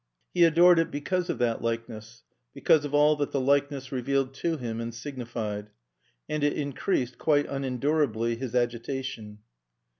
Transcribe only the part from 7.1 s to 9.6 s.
quite unendurably, his agitation.